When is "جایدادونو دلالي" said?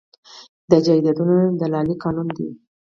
0.85-1.95